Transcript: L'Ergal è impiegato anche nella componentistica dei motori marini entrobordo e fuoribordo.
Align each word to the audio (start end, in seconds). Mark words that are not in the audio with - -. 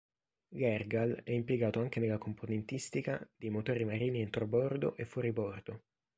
L'Ergal 0.55 1.21
è 1.23 1.29
impiegato 1.29 1.79
anche 1.79 1.99
nella 1.99 2.17
componentistica 2.17 3.23
dei 3.37 3.51
motori 3.51 3.85
marini 3.85 4.21
entrobordo 4.21 4.95
e 4.97 5.05
fuoribordo. 5.05 5.83